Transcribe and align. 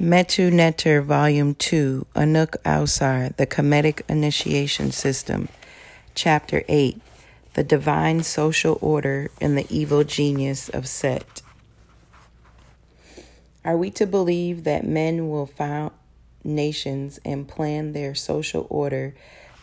Metu 0.00 0.50
Neter 0.50 1.02
Volume 1.02 1.54
2, 1.56 2.06
Anuk 2.14 2.56
Ausar, 2.64 3.36
The 3.36 3.46
Kemetic 3.46 4.00
Initiation 4.08 4.92
System, 4.92 5.50
Chapter 6.14 6.62
8, 6.68 6.98
The 7.52 7.62
Divine 7.62 8.22
Social 8.22 8.78
Order 8.80 9.30
and 9.42 9.58
the 9.58 9.66
Evil 9.68 10.02
Genius 10.02 10.70
of 10.70 10.88
Set. 10.88 11.42
Are 13.62 13.76
we 13.76 13.90
to 13.90 14.06
believe 14.06 14.64
that 14.64 14.86
men 14.86 15.28
will 15.28 15.44
found 15.44 15.92
nations 16.42 17.20
and 17.22 17.46
plan 17.46 17.92
their 17.92 18.14
social 18.14 18.66
order 18.70 19.14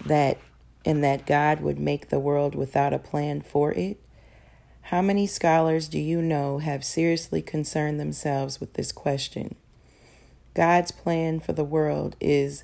that 0.05 0.37
and 0.85 1.03
that 1.03 1.25
God 1.25 1.61
would 1.61 1.79
make 1.79 2.09
the 2.09 2.19
world 2.19 2.53
without 2.53 2.93
a 2.93 2.99
plan 2.99 3.41
for 3.41 3.71
it? 3.71 3.99
How 4.81 5.01
many 5.01 5.25
scholars 5.25 5.87
do 5.87 5.97
you 5.97 6.21
know 6.21 6.59
have 6.59 6.85
seriously 6.85 7.41
concerned 7.41 7.99
themselves 7.99 8.59
with 8.59 8.73
this 8.73 8.91
question? 8.91 9.55
God's 10.57 10.89
plan 10.89 11.39
for 11.39 11.53
the 11.53 11.63
world 11.63 12.15
is 12.19 12.63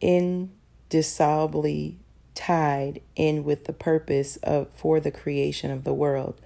indissolubly 0.00 1.96
tied 2.34 3.02
in 3.14 3.44
with 3.44 3.66
the 3.66 3.72
purpose 3.72 4.34
of 4.38 4.66
for 4.74 4.98
the 4.98 5.12
creation 5.12 5.70
of 5.70 5.84
the 5.84 5.94
world. 5.94 6.40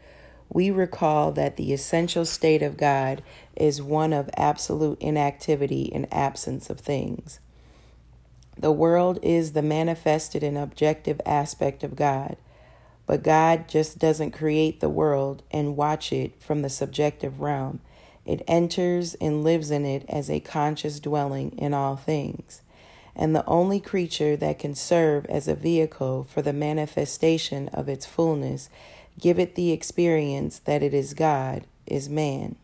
We 0.53 0.71
recall 0.71 1.33
that 1.33 1.57
the 1.57 1.73
essential 1.73 2.27
state 2.27 2.63
of 2.63 2.77
God 2.77 3.23
is 3.57 3.81
one 3.81 4.13
of 4.13 4.29
absolute 4.37 5.01
inactivity 5.01 5.91
and 5.91 6.07
absence 6.13 6.69
of 6.69 6.81
things. 6.81 7.41
The 8.59 8.71
world 8.71 9.19
is 9.23 9.53
the 9.53 9.63
manifested 9.63 10.43
and 10.43 10.59
objective 10.59 11.19
aspect 11.25 11.83
of 11.83 11.97
God, 11.97 12.37
but 13.07 13.23
God 13.23 13.69
just 13.69 13.99
doesn't 13.99 14.33
create 14.33 14.81
the 14.81 14.91
world 14.91 15.43
and 15.51 15.79
watch 15.79 16.13
it 16.13 16.43
from 16.43 16.61
the 16.61 16.69
subjective 16.69 17.41
realm. 17.41 17.81
It 18.29 18.45
enters 18.47 19.15
and 19.15 19.43
lives 19.43 19.71
in 19.71 19.87
it 19.87 20.05
as 20.07 20.29
a 20.29 20.39
conscious 20.39 21.01
dwelling 21.01 21.57
in 21.57 21.73
all 21.73 21.97
things. 21.97 22.61
And 23.17 23.35
the 23.35 23.47
only 23.47 23.81
creature 23.81 24.37
that 24.37 24.59
can 24.59 24.75
serve 24.75 25.25
as 25.27 25.49
a 25.49 25.55
vehicle 25.55 26.25
for 26.25 26.43
the 26.43 26.53
manifestation 26.53 27.69
of 27.69 27.89
its 27.89 28.05
fullness, 28.05 28.69
give 29.19 29.39
it 29.39 29.55
the 29.55 29.73
experience 29.73 30.59
that 30.59 30.83
it 30.83 30.93
is 30.93 31.15
God, 31.15 31.65
is 31.87 32.11
man. 32.11 32.57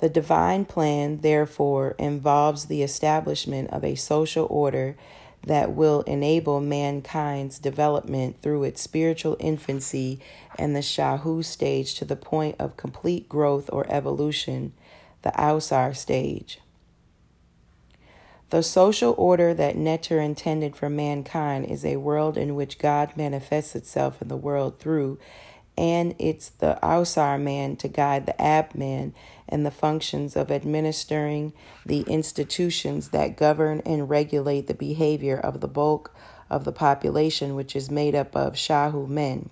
The 0.00 0.08
divine 0.08 0.64
plan, 0.64 1.20
therefore, 1.20 1.94
involves 1.96 2.64
the 2.64 2.82
establishment 2.82 3.70
of 3.70 3.84
a 3.84 3.94
social 3.94 4.48
order 4.50 4.96
that 5.46 5.72
will 5.72 6.02
enable 6.02 6.60
mankind's 6.60 7.58
development 7.60 8.42
through 8.42 8.64
its 8.64 8.82
spiritual 8.82 9.36
infancy 9.38 10.20
and 10.58 10.74
the 10.74 10.80
Shahu 10.80 11.44
stage 11.44 11.94
to 11.94 12.04
the 12.04 12.16
point 12.16 12.56
of 12.58 12.76
complete 12.76 13.28
growth 13.28 13.70
or 13.72 13.86
evolution, 13.88 14.72
the 15.22 15.30
Ausar 15.30 15.96
stage. 15.96 16.58
The 18.50 18.62
social 18.62 19.14
order 19.18 19.54
that 19.54 19.76
Neter 19.76 20.20
intended 20.20 20.76
for 20.76 20.88
mankind 20.88 21.66
is 21.66 21.84
a 21.84 21.96
world 21.96 22.36
in 22.36 22.54
which 22.54 22.78
God 22.78 23.16
manifests 23.16 23.74
itself 23.74 24.22
in 24.22 24.28
the 24.28 24.36
world 24.36 24.78
through, 24.78 25.18
and 25.76 26.14
it's 26.18 26.48
the 26.50 26.78
Ausar 26.82 27.40
man 27.40 27.76
to 27.76 27.88
guide 27.88 28.26
the 28.26 28.40
Ab 28.40 28.74
man 28.74 29.14
and 29.48 29.64
the 29.64 29.70
functions 29.70 30.36
of 30.36 30.50
administering 30.50 31.52
the 31.84 32.00
institutions 32.02 33.10
that 33.10 33.36
govern 33.36 33.82
and 33.84 34.08
regulate 34.08 34.66
the 34.66 34.74
behavior 34.74 35.38
of 35.38 35.60
the 35.60 35.68
bulk 35.68 36.14
of 36.48 36.64
the 36.64 36.72
population, 36.72 37.54
which 37.54 37.76
is 37.76 37.90
made 37.90 38.14
up 38.14 38.34
of 38.34 38.54
Shahu 38.54 39.08
men. 39.08 39.50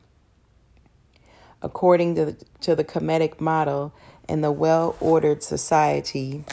According 1.62 2.14
to 2.16 2.24
the, 2.26 2.44
to 2.60 2.74
the 2.74 2.84
Kemetic 2.84 3.40
model 3.40 3.92
in 4.28 4.40
the 4.40 4.52
well 4.52 4.96
ordered 5.00 5.42
society, 5.42 6.44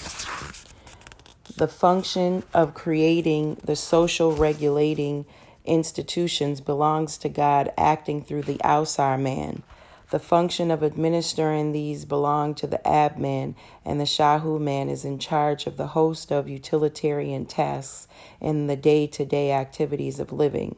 the 1.58 1.68
function 1.68 2.44
of 2.54 2.74
creating 2.74 3.56
the 3.64 3.76
social 3.76 4.34
regulating 4.34 5.26
institutions 5.66 6.62
belongs 6.62 7.18
to 7.20 7.30
God 7.30 7.72
acting 7.78 8.24
through 8.24 8.44
the 8.44 8.58
Ausar 8.64 9.20
man 9.20 9.64
the 10.12 10.20
function 10.20 10.72
of 10.72 10.84
administering 10.84 11.72
these 11.72 12.04
belong 12.04 12.54
to 12.56 12.68
the 12.68 12.86
Ab 12.86 13.18
man, 13.18 13.56
and 13.86 13.98
the 13.98 14.04
Shahu 14.04 14.60
man 14.60 14.90
is 14.90 15.06
in 15.06 15.18
charge 15.18 15.66
of 15.66 15.78
the 15.78 15.88
host 15.88 16.32
of 16.32 16.50
utilitarian 16.50 17.46
tasks 17.46 18.10
in 18.42 18.68
the 18.68 18.76
day 18.76 19.08
to 19.08 19.24
day 19.24 19.54
activities 19.54 20.20
of 20.20 20.34
living. 20.34 20.76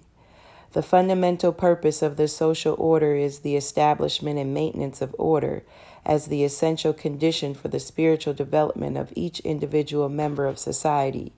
The 0.73 0.83
fundamental 0.83 1.51
purpose 1.51 2.03
of 2.03 2.15
the 2.15 2.27
social 2.27 2.75
order 2.77 3.15
is 3.15 3.39
the 3.39 3.55
establishment 3.55 4.37
and 4.37 4.53
maintenance 4.53 5.01
of 5.01 5.15
order 5.17 5.63
as 6.05 6.27
the 6.27 6.43
essential 6.43 6.93
condition 6.93 7.55
for 7.55 7.69
the 7.69 7.79
spiritual 7.79 8.35
development 8.35 8.97
of 8.97 9.11
each 9.15 9.39
individual 9.39 10.09
member 10.09 10.45
of 10.45 10.59
society. 10.59 11.33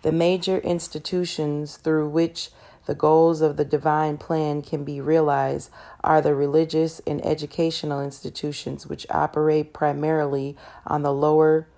The 0.00 0.12
major 0.12 0.58
institutions 0.58 1.76
through 1.76 2.08
which 2.08 2.48
the 2.86 2.94
goals 2.94 3.40
of 3.40 3.56
the 3.56 3.64
divine 3.64 4.16
plan 4.16 4.62
can 4.62 4.84
be 4.84 5.00
realized 5.00 5.70
are 6.02 6.20
the 6.20 6.34
religious 6.34 7.00
and 7.06 7.24
educational 7.24 8.00
institutions 8.00 8.86
which 8.86 9.06
operate 9.10 9.72
primarily 9.72 10.56
on 10.86 11.02
the 11.02 11.12
lower 11.12 11.68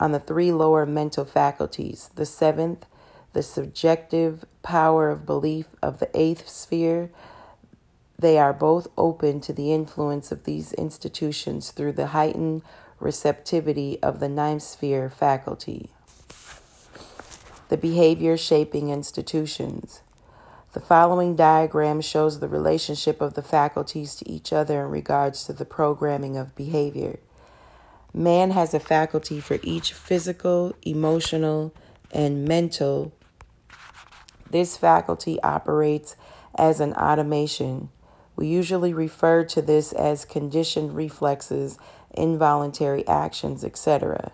on 0.00 0.12
the 0.12 0.18
three 0.18 0.50
lower 0.50 0.84
mental 0.84 1.24
faculties 1.24 2.10
the 2.16 2.26
seventh 2.26 2.86
the 3.34 3.42
subjective 3.42 4.44
power 4.62 5.10
of 5.10 5.26
belief 5.26 5.66
of 5.82 5.98
the 5.98 6.08
eighth 6.14 6.48
sphere. 6.48 7.10
They 8.18 8.38
are 8.38 8.54
both 8.54 8.86
open 8.96 9.40
to 9.42 9.52
the 9.52 9.72
influence 9.72 10.32
of 10.32 10.44
these 10.44 10.72
institutions 10.72 11.72
through 11.72 11.92
the 11.92 12.08
heightened 12.08 12.62
receptivity 13.00 14.00
of 14.02 14.20
the 14.20 14.28
ninth 14.28 14.62
sphere 14.62 15.10
faculty. 15.10 15.90
The 17.68 17.76
behavior 17.76 18.36
shaping 18.36 18.90
institutions 18.90 20.00
the 20.74 20.80
following 20.80 21.36
diagram 21.36 22.00
shows 22.00 22.40
the 22.40 22.48
relationship 22.48 23.20
of 23.20 23.34
the 23.34 23.42
faculties 23.42 24.16
to 24.16 24.28
each 24.28 24.52
other 24.52 24.84
in 24.84 24.90
regards 24.90 25.44
to 25.44 25.52
the 25.52 25.64
programming 25.64 26.36
of 26.36 26.56
behavior. 26.56 27.20
Man 28.12 28.50
has 28.50 28.74
a 28.74 28.80
faculty 28.80 29.38
for 29.38 29.60
each 29.62 29.92
physical, 29.92 30.74
emotional, 30.82 31.72
and 32.10 32.44
mental. 32.44 33.12
This 34.50 34.76
faculty 34.76 35.40
operates 35.42 36.16
as 36.56 36.80
an 36.80 36.92
automation. 36.94 37.90
We 38.34 38.48
usually 38.48 38.92
refer 38.92 39.44
to 39.44 39.62
this 39.62 39.92
as 39.92 40.24
conditioned 40.24 40.96
reflexes, 40.96 41.78
involuntary 42.10 43.06
actions, 43.06 43.64
etc. 43.64 44.32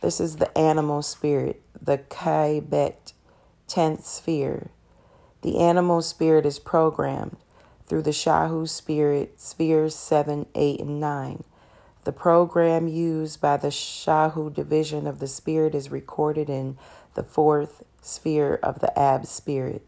This 0.00 0.20
is 0.20 0.36
the 0.36 0.56
animal 0.56 1.02
spirit, 1.02 1.60
the 1.78 1.98
Kaibet, 1.98 3.12
10th 3.68 4.04
sphere. 4.04 4.70
The 5.46 5.60
animal 5.60 6.02
spirit 6.02 6.44
is 6.44 6.58
programmed 6.58 7.36
through 7.86 8.02
the 8.02 8.10
Shahu 8.10 8.68
spirit, 8.68 9.40
spheres 9.40 9.94
7, 9.94 10.46
8, 10.56 10.80
and 10.80 10.98
9. 10.98 11.44
The 12.02 12.10
program 12.10 12.88
used 12.88 13.40
by 13.40 13.56
the 13.56 13.68
Shahu 13.68 14.52
division 14.52 15.06
of 15.06 15.20
the 15.20 15.28
spirit 15.28 15.72
is 15.72 15.88
recorded 15.88 16.50
in 16.50 16.78
the 17.14 17.22
fourth 17.22 17.84
sphere 18.02 18.58
of 18.60 18.80
the 18.80 18.98
Ab 18.98 19.24
spirit. 19.24 19.86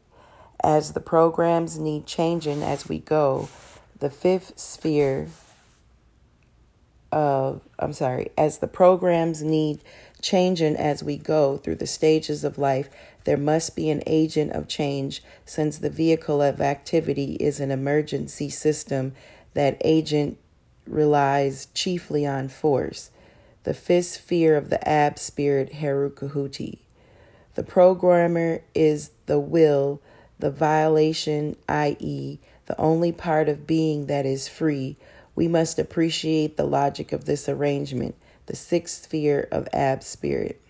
As 0.62 0.92
the 0.92 1.00
programs 1.00 1.76
need 1.76 2.06
changing 2.06 2.62
as 2.62 2.88
we 2.88 3.00
go, 3.00 3.48
the 3.98 4.10
fifth 4.10 4.60
sphere 4.60 5.26
of, 7.10 7.62
I'm 7.80 7.94
sorry, 7.94 8.30
as 8.38 8.58
the 8.58 8.68
programs 8.68 9.42
need 9.42 9.82
changing 10.20 10.76
as 10.76 11.02
we 11.02 11.16
go 11.16 11.56
through 11.56 11.76
the 11.76 11.86
stages 11.86 12.44
of 12.44 12.58
life, 12.58 12.88
there 13.24 13.36
must 13.36 13.76
be 13.76 13.90
an 13.90 14.02
agent 14.06 14.52
of 14.52 14.68
change 14.68 15.22
since 15.44 15.78
the 15.78 15.90
vehicle 15.90 16.40
of 16.40 16.60
activity 16.60 17.34
is 17.34 17.60
an 17.60 17.70
emergency 17.70 18.48
system. 18.48 19.12
That 19.54 19.80
agent 19.84 20.38
relies 20.86 21.66
chiefly 21.74 22.26
on 22.26 22.48
force. 22.48 23.10
The 23.64 23.74
fifth 23.74 24.06
sphere 24.06 24.56
of 24.56 24.70
the 24.70 24.86
ab 24.88 25.18
spirit, 25.18 25.74
Herukahuti. 25.74 26.78
The 27.54 27.62
programmer 27.62 28.62
is 28.74 29.10
the 29.26 29.40
will, 29.40 30.00
the 30.38 30.50
violation, 30.50 31.56
i.e., 31.68 32.38
the 32.66 32.80
only 32.80 33.12
part 33.12 33.48
of 33.48 33.66
being 33.66 34.06
that 34.06 34.24
is 34.24 34.48
free. 34.48 34.96
We 35.34 35.48
must 35.48 35.78
appreciate 35.78 36.56
the 36.56 36.64
logic 36.64 37.12
of 37.12 37.24
this 37.24 37.48
arrangement 37.48 38.14
the 38.48 38.56
sixth 38.56 39.04
sphere 39.04 39.46
of 39.52 39.68
Ab 39.72 40.02
Spirit. 40.02 40.60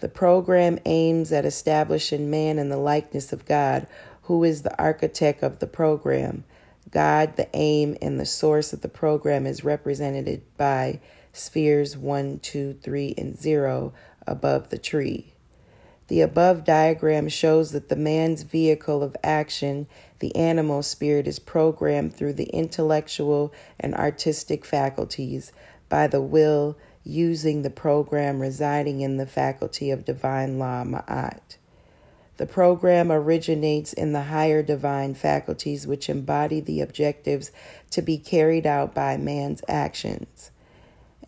The 0.00 0.08
program 0.08 0.78
aims 0.84 1.32
at 1.32 1.44
establishing 1.44 2.30
man 2.30 2.58
in 2.58 2.68
the 2.68 2.76
likeness 2.76 3.32
of 3.32 3.46
God, 3.46 3.86
who 4.22 4.44
is 4.44 4.62
the 4.62 4.78
architect 4.80 5.42
of 5.42 5.58
the 5.58 5.66
program. 5.66 6.44
God, 6.90 7.36
the 7.36 7.48
aim, 7.54 7.96
and 8.00 8.20
the 8.20 8.26
source 8.26 8.72
of 8.72 8.82
the 8.82 8.88
program 8.88 9.46
is 9.46 9.64
represented 9.64 10.42
by 10.56 11.00
spheres 11.32 11.96
1, 11.96 12.40
2, 12.40 12.74
3, 12.74 13.14
and 13.16 13.38
0 13.38 13.92
above 14.26 14.68
the 14.68 14.78
tree. 14.78 15.32
The 16.08 16.20
above 16.20 16.64
diagram 16.64 17.28
shows 17.28 17.72
that 17.72 17.88
the 17.88 17.96
man's 17.96 18.42
vehicle 18.42 19.02
of 19.02 19.16
action, 19.24 19.86
the 20.18 20.34
animal 20.36 20.82
spirit, 20.82 21.26
is 21.26 21.38
programmed 21.38 22.14
through 22.14 22.34
the 22.34 22.50
intellectual 22.50 23.52
and 23.80 23.94
artistic 23.94 24.66
faculties 24.66 25.52
by 25.92 26.06
the 26.06 26.22
will, 26.22 26.74
using 27.04 27.60
the 27.60 27.68
program 27.68 28.40
residing 28.40 29.02
in 29.02 29.18
the 29.18 29.26
faculty 29.26 29.90
of 29.90 30.06
divine 30.06 30.58
law 30.58 30.82
ma'at. 30.82 31.58
The 32.38 32.46
program 32.46 33.12
originates 33.12 33.92
in 33.92 34.14
the 34.14 34.22
higher 34.22 34.62
divine 34.62 35.12
faculties 35.12 35.86
which 35.86 36.08
embody 36.08 36.60
the 36.60 36.80
objectives 36.80 37.50
to 37.90 38.00
be 38.00 38.16
carried 38.16 38.66
out 38.66 38.94
by 38.94 39.18
man's 39.18 39.60
actions. 39.68 40.50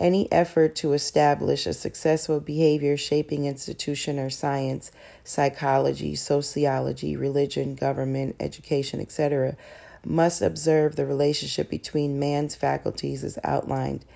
Any 0.00 0.32
effort 0.32 0.74
to 0.76 0.94
establish 0.94 1.66
a 1.66 1.74
successful 1.74 2.40
behavior 2.40 2.96
shaping 2.96 3.44
institution 3.44 4.18
or 4.18 4.30
science, 4.30 4.92
psychology, 5.24 6.14
sociology, 6.14 7.18
religion, 7.18 7.74
government, 7.74 8.36
education, 8.40 8.98
etc., 8.98 9.58
must 10.06 10.40
observe 10.40 10.96
the 10.96 11.04
relationship 11.04 11.68
between 11.68 12.18
man's 12.18 12.54
faculties 12.54 13.22
as 13.22 13.38
outlined 13.44 14.06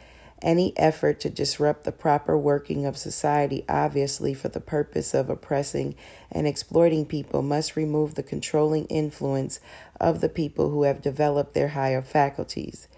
any 0.43 0.77
effort 0.77 1.21
to 1.21 1.31
disrupt 1.31 1.85
the 1.85 1.93
proper 1.93 2.37
working 2.37 2.87
of 2.87 2.97
society, 2.97 3.65
obviously 3.69 4.35
for 4.35 4.49
the 4.49 4.61
purpose 4.61 5.15
of 5.15 5.29
oppressing 5.29 5.95
and 6.31 6.47
exploiting 6.47 7.07
people, 7.07 7.43
must 7.43 7.77
remove 7.77 8.15
the 8.15 8.23
controlling 8.23 8.87
influence 8.87 9.61
of 10.01 10.21
the 10.21 10.29
people 10.29 10.71
who 10.71 10.85
have 10.85 11.03
developed 11.03 11.55
their 11.55 11.69
higher 11.69 12.03
faculties. 12.03 12.89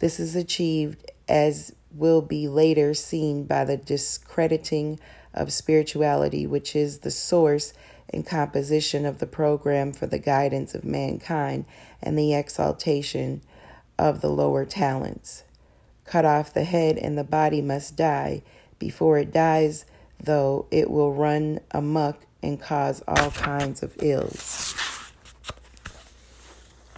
This 0.00 0.18
is 0.18 0.34
achieved, 0.34 1.10
as 1.28 1.74
will 1.94 2.22
be 2.22 2.48
later 2.48 2.94
seen, 2.94 3.44
by 3.44 3.64
the 3.64 3.76
discrediting 3.76 4.98
of 5.34 5.52
spirituality, 5.52 6.46
which 6.46 6.74
is 6.74 6.98
the 6.98 7.10
source 7.10 7.72
and 8.12 8.26
composition 8.26 9.06
of 9.06 9.18
the 9.18 9.26
program 9.26 9.92
for 9.92 10.06
the 10.06 10.18
guidance 10.18 10.74
of 10.74 10.84
mankind 10.84 11.64
and 12.02 12.18
the 12.18 12.34
exaltation 12.34 13.42
of 13.98 14.20
the 14.20 14.30
lower 14.30 14.64
talents 14.64 15.44
cut 16.10 16.24
off 16.24 16.52
the 16.52 16.64
head, 16.64 16.98
and 16.98 17.16
the 17.16 17.24
body 17.24 17.62
must 17.62 17.96
die. 17.96 18.42
Before 18.78 19.16
it 19.18 19.32
dies, 19.32 19.84
though, 20.18 20.66
it 20.70 20.90
will 20.90 21.12
run 21.12 21.60
amuck 21.70 22.26
and 22.42 22.60
cause 22.60 23.02
all 23.06 23.30
kinds 23.30 23.82
of 23.82 23.94
ills. 24.02 24.74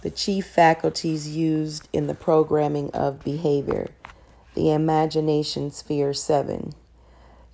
The 0.01 0.09
chief 0.09 0.47
faculties 0.47 1.29
used 1.29 1.87
in 1.93 2.07
the 2.07 2.15
programming 2.15 2.89
of 2.91 3.23
behavior, 3.23 3.91
the 4.55 4.71
imagination 4.71 5.71
sphere 5.71 6.13
7. 6.13 6.73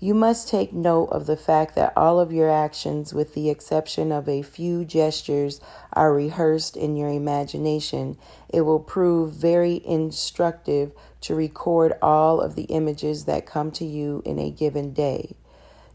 You 0.01 0.13
must 0.13 0.47
take 0.47 0.71
note 0.71 1.07
of 1.07 1.25
the 1.25 1.35
fact 1.35 1.75
that 1.75 1.91
all 1.97 2.21
of 2.21 2.31
your 2.31 2.49
actions, 2.49 3.13
with 3.13 3.33
the 3.33 3.49
exception 3.49 4.13
of 4.13 4.29
a 4.29 4.41
few 4.41 4.85
gestures, 4.85 5.59
are 5.91 6.13
rehearsed 6.13 6.77
in 6.77 6.95
your 6.95 7.09
imagination. 7.09 8.17
It 8.47 8.61
will 8.61 8.79
prove 8.79 9.33
very 9.33 9.81
instructive 9.85 10.93
to 11.21 11.35
record 11.35 11.93
all 12.01 12.41
of 12.41 12.55
the 12.55 12.63
images 12.63 13.25
that 13.25 13.45
come 13.45 13.71
to 13.71 13.85
you 13.85 14.21
in 14.25 14.39
a 14.39 14.51
given 14.51 14.93
day. 14.93 15.35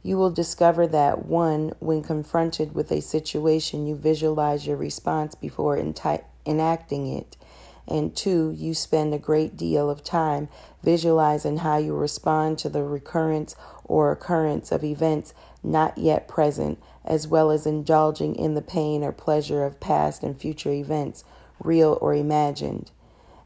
You 0.03 0.19
will 0.19 0.31
discover 0.31 0.87
that 0.89 1.25
one, 1.25 1.73
when 1.81 2.03
confronted 2.03 2.75
with 2.75 2.93
a 2.93 3.01
situation, 3.01 3.87
you 3.87 3.97
visualize 3.97 4.67
your 4.67 4.77
response 4.77 5.35
before 5.35 5.79
enacting 5.79 7.07
it 7.07 7.37
and 7.87 8.17
two, 8.17 8.55
you 8.57 8.75
spend 8.75 9.13
a 9.13 9.19
great 9.19 9.57
deal 9.57 9.91
of 9.91 10.03
time 10.03 10.49
visualizing 10.83 11.59
how 11.59 11.77
you 11.77 11.95
respond 11.95 12.59
to 12.59 12.69
the 12.69 12.83
recurrence 12.83 13.55
or 13.85 14.11
occurrence 14.11 14.73
of 14.73 14.83
events 14.83 15.35
not 15.63 15.97
yet 15.99 16.29
present, 16.29 16.79
as 17.05 17.29
well 17.29 17.51
as 17.51 17.67
indulging 17.67 18.35
in 18.35 18.55
the 18.55 18.63
pain 18.63 19.03
or 19.03 19.13
pleasure 19.13 19.65
of 19.65 19.81
past 19.81 20.23
and 20.23 20.39
future 20.39 20.73
events, 20.73 21.25
real 21.59 21.99
or 22.01 22.15
imagined. 22.15 22.91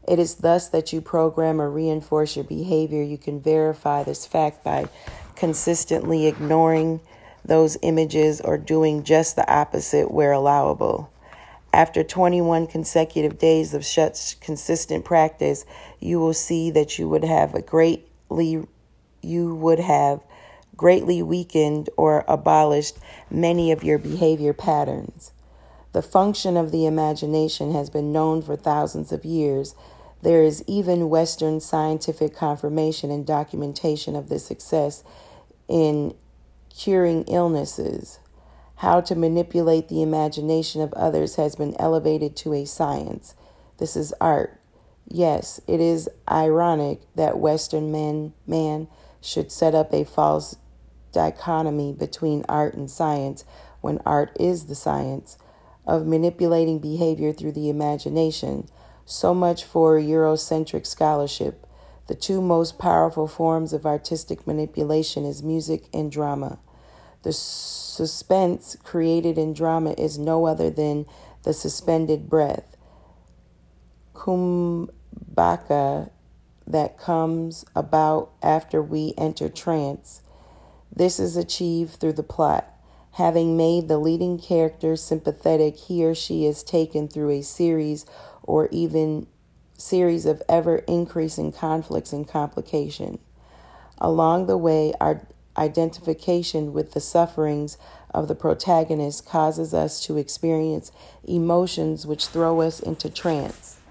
It 0.07 0.19
is 0.19 0.35
thus 0.35 0.69
that 0.69 0.91
you 0.91 1.01
program 1.01 1.61
or 1.61 1.69
reinforce 1.69 2.35
your 2.35 2.45
behavior. 2.45 3.03
You 3.03 3.17
can 3.17 3.39
verify 3.39 4.03
this 4.03 4.25
fact 4.25 4.63
by 4.63 4.87
consistently 5.35 6.27
ignoring 6.27 7.01
those 7.45 7.77
images 7.81 8.41
or 8.41 8.57
doing 8.57 9.03
just 9.03 9.35
the 9.35 9.51
opposite 9.51 10.11
where 10.11 10.31
allowable. 10.31 11.11
After 11.71 12.03
21 12.03 12.67
consecutive 12.67 13.37
days 13.37 13.73
of 13.73 13.85
such 13.85 14.39
consistent 14.39 15.05
practice, 15.05 15.65
you 15.99 16.19
will 16.19 16.33
see 16.33 16.71
that 16.71 16.97
you 16.97 17.07
would 17.07 17.23
have 17.23 17.53
a 17.53 17.61
greatly 17.61 18.67
you 19.21 19.53
would 19.53 19.79
have 19.79 20.23
greatly 20.75 21.21
weakened 21.21 21.89
or 21.97 22.23
abolished 22.27 22.97
many 23.29 23.71
of 23.71 23.83
your 23.83 23.97
behavior 23.97 24.53
patterns. 24.53 25.31
The 25.91 26.01
function 26.01 26.55
of 26.55 26.71
the 26.71 26.85
imagination 26.85 27.71
has 27.73 27.89
been 27.89 28.11
known 28.11 28.41
for 28.41 28.55
thousands 28.55 29.11
of 29.11 29.25
years. 29.25 29.73
There 30.21 30.43
is 30.43 30.63
even 30.67 31.09
Western 31.09 31.59
scientific 31.59 32.35
confirmation 32.35 33.09
and 33.09 33.25
documentation 33.25 34.15
of 34.15 34.29
this 34.29 34.45
success 34.45 35.03
in 35.67 36.15
curing 36.69 37.23
illnesses. 37.23 38.19
How 38.77 39.01
to 39.01 39.15
manipulate 39.15 39.89
the 39.89 40.01
imagination 40.01 40.81
of 40.81 40.93
others 40.93 41.35
has 41.35 41.55
been 41.55 41.75
elevated 41.79 42.35
to 42.37 42.53
a 42.53 42.65
science. 42.65 43.33
This 43.77 43.95
is 43.95 44.13
art. 44.21 44.59
Yes, 45.07 45.59
it 45.67 45.79
is 45.79 46.07
ironic 46.29 47.01
that 47.15 47.39
Western 47.39 47.91
men, 47.91 48.33
man 48.45 48.87
should 49.21 49.51
set 49.51 49.73
up 49.73 49.91
a 49.91 50.05
false 50.05 50.55
dichotomy 51.11 51.91
between 51.93 52.45
art 52.47 52.75
and 52.75 52.91
science 52.91 53.43
when 53.81 53.99
art 54.05 54.31
is 54.39 54.67
the 54.67 54.75
science 54.75 55.37
of 55.89 56.05
manipulating 56.05 56.79
behavior 56.79 57.33
through 57.33 57.53
the 57.53 57.69
imagination. 57.69 58.69
So 59.05 59.33
much 59.33 59.63
for 59.63 59.99
Eurocentric 59.99 60.85
scholarship. 60.85 61.65
The 62.07 62.15
two 62.15 62.41
most 62.41 62.77
powerful 62.77 63.27
forms 63.27 63.73
of 63.73 63.85
artistic 63.85 64.45
manipulation 64.45 65.25
is 65.25 65.43
music 65.43 65.85
and 65.93 66.11
drama. 66.11 66.59
The 67.23 67.33
suspense 67.33 68.77
created 68.83 69.37
in 69.37 69.53
drama 69.53 69.95
is 69.97 70.17
no 70.17 70.45
other 70.45 70.69
than 70.69 71.05
the 71.43 71.53
suspended 71.53 72.29
breath. 72.29 72.77
Kumbhaka 74.13 74.89
that 76.67 76.97
comes 76.99 77.65
about 77.75 78.31
after 78.43 78.81
we 78.81 79.15
enter 79.17 79.49
trance. 79.49 80.21
This 80.95 81.19
is 81.19 81.35
achieved 81.35 81.93
through 81.93 82.13
the 82.13 82.23
plot. 82.23 82.78
Having 83.19 83.57
made 83.57 83.89
the 83.89 83.97
leading 83.97 84.39
character 84.39 84.95
sympathetic, 84.95 85.75
he 85.75 86.05
or 86.05 86.15
she 86.15 86.45
is 86.45 86.63
taken 86.63 87.09
through 87.09 87.31
a 87.31 87.41
series 87.41 88.05
or 88.43 88.69
even 88.71 89.27
series 89.77 90.25
of 90.25 90.41
ever 90.47 90.77
increasing 90.87 91.51
conflicts 91.51 92.13
and 92.13 92.25
complication. 92.25 93.19
Along 93.97 94.47
the 94.47 94.55
way, 94.55 94.93
our 95.01 95.27
identification 95.57 96.71
with 96.71 96.93
the 96.93 97.01
sufferings 97.01 97.77
of 98.13 98.29
the 98.29 98.35
protagonist 98.35 99.25
causes 99.25 99.73
us 99.73 99.99
to 100.05 100.15
experience 100.15 100.93
emotions 101.27 102.07
which 102.07 102.27
throw 102.27 102.61
us 102.61 102.79
into 102.79 103.09
trance. 103.09 103.81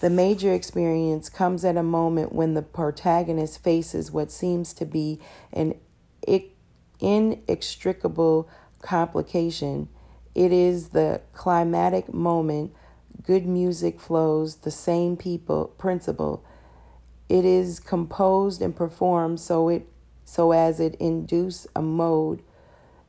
The 0.00 0.10
major 0.10 0.52
experience 0.52 1.28
comes 1.28 1.64
at 1.64 1.76
a 1.76 1.82
moment 1.82 2.32
when 2.32 2.54
the 2.54 2.62
protagonist 2.62 3.64
faces 3.64 4.12
what 4.12 4.30
seems 4.30 4.72
to 4.74 4.84
be 4.84 5.18
an 5.52 5.74
inextricable 7.04 8.48
complication. 8.80 9.88
It 10.34 10.52
is 10.52 10.88
the 10.88 11.20
climatic 11.34 12.12
moment. 12.12 12.74
Good 13.22 13.46
music 13.46 14.00
flows, 14.00 14.56
the 14.56 14.70
same 14.70 15.16
people 15.16 15.66
principle. 15.78 16.42
It 17.28 17.44
is 17.44 17.78
composed 17.78 18.62
and 18.62 18.74
performed 18.74 19.40
so 19.40 19.68
it 19.68 19.88
so 20.24 20.52
as 20.52 20.80
it 20.80 20.94
induce 20.94 21.66
a 21.76 21.82
mode 21.82 22.42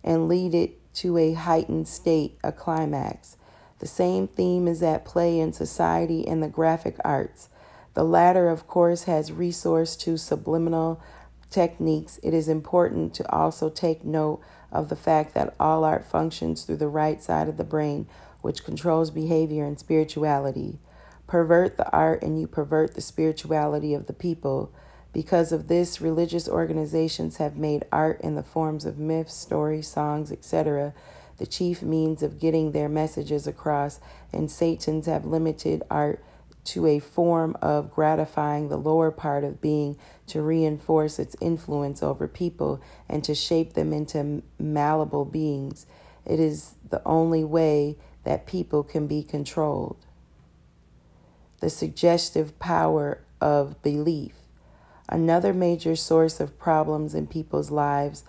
and 0.03 0.27
lead 0.27 0.53
it 0.53 0.93
to 0.95 1.17
a 1.17 1.33
heightened 1.33 1.87
state, 1.87 2.37
a 2.43 2.51
climax. 2.51 3.37
The 3.79 3.87
same 3.87 4.27
theme 4.27 4.67
is 4.67 4.83
at 4.83 5.05
play 5.05 5.39
in 5.39 5.53
society 5.53 6.27
and 6.27 6.43
the 6.43 6.49
graphic 6.49 6.97
arts. 7.05 7.47
The 7.93 8.03
latter, 8.03 8.49
of 8.49 8.67
course, 8.67 9.03
has 9.03 9.31
resource 9.31 9.95
to 9.97 10.17
subliminal 10.17 11.01
techniques. 11.49 12.19
It 12.23 12.33
is 12.33 12.47
important 12.47 13.13
to 13.15 13.31
also 13.31 13.69
take 13.69 14.03
note 14.03 14.41
of 14.71 14.89
the 14.89 14.95
fact 14.95 15.33
that 15.33 15.55
all 15.59 15.83
art 15.83 16.05
functions 16.05 16.63
through 16.63 16.77
the 16.77 16.87
right 16.87 17.21
side 17.21 17.47
of 17.47 17.57
the 17.57 17.63
brain, 17.63 18.07
which 18.41 18.63
controls 18.63 19.11
behavior 19.11 19.65
and 19.65 19.79
spirituality. 19.79 20.79
Pervert 21.27 21.77
the 21.77 21.89
art 21.91 22.21
and 22.21 22.39
you 22.39 22.47
pervert 22.47 22.93
the 22.93 23.01
spirituality 23.01 23.93
of 23.93 24.07
the 24.07 24.13
people. 24.13 24.71
Because 25.13 25.51
of 25.51 25.67
this, 25.67 26.01
religious 26.01 26.47
organizations 26.47 27.37
have 27.37 27.55
made 27.55 27.85
art 27.91 28.19
in 28.21 28.35
the 28.35 28.43
forms 28.43 28.85
of 28.85 28.99
myths, 28.99 29.33
stories, 29.33 29.87
songs, 29.87 30.31
etc., 30.31 30.93
the 31.37 31.45
chief 31.45 31.81
means 31.81 32.23
of 32.23 32.39
getting 32.39 32.71
their 32.71 32.87
messages 32.87 33.45
across, 33.47 33.99
and 34.31 34.49
Satans 34.49 35.05
have 35.05 35.25
limited 35.25 35.83
art 35.89 36.23
to 36.65 36.87
a 36.87 36.99
form 36.99 37.55
of 37.61 37.91
gratifying 37.91 38.69
the 38.69 38.77
lower 38.77 39.11
part 39.11 39.43
of 39.43 39.61
being 39.61 39.97
to 40.27 40.41
reinforce 40.41 41.19
its 41.19 41.35
influence 41.39 42.01
over 42.01 42.27
people 42.27 42.81
and 43.07 43.23
to 43.23 43.35
shape 43.35 43.73
them 43.73 43.93
into 43.93 44.41
malleable 44.59 45.25
beings. 45.25 45.85
It 46.25 46.39
is 46.39 46.73
the 46.89 47.01
only 47.05 47.43
way 47.43 47.97
that 48.23 48.47
people 48.47 48.83
can 48.83 49.07
be 49.07 49.23
controlled. 49.23 49.97
The 51.59 51.69
suggestive 51.69 52.57
power 52.59 53.21
of 53.39 53.81
belief. 53.81 54.33
Another 55.07 55.53
major 55.53 55.95
source 55.95 56.39
of 56.39 56.57
problems 56.57 57.13
in 57.13 57.27
people's 57.27 57.69
lives 57.69 58.23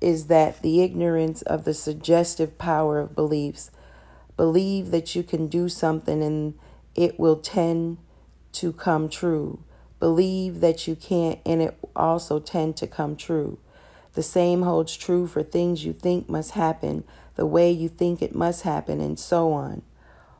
is 0.00 0.26
that 0.26 0.62
the 0.62 0.80
ignorance 0.82 1.42
of 1.42 1.64
the 1.64 1.74
suggestive 1.74 2.56
power 2.58 3.00
of 3.00 3.16
beliefs. 3.16 3.72
Believe 4.36 4.92
that 4.92 5.16
you 5.16 5.24
can 5.24 5.48
do 5.48 5.68
something 5.68 6.22
and 6.22 6.54
it 6.98 7.16
will 7.16 7.36
tend 7.36 7.96
to 8.50 8.72
come 8.72 9.08
true. 9.08 9.62
Believe 10.00 10.58
that 10.58 10.88
you 10.88 10.96
can't 10.96 11.38
and 11.46 11.62
it 11.62 11.78
also 11.94 12.40
tend 12.40 12.76
to 12.78 12.88
come 12.88 13.14
true. 13.14 13.58
The 14.14 14.22
same 14.24 14.62
holds 14.62 14.96
true 14.96 15.28
for 15.28 15.44
things 15.44 15.84
you 15.84 15.92
think 15.92 16.28
must 16.28 16.52
happen, 16.52 17.04
the 17.36 17.46
way 17.46 17.70
you 17.70 17.88
think 17.88 18.20
it 18.20 18.34
must 18.34 18.62
happen, 18.62 19.00
and 19.00 19.16
so 19.16 19.52
on. 19.52 19.82